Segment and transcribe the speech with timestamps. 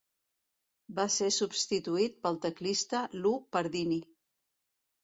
[0.99, 4.05] Va ser substituït pel teclista Lou Pardini.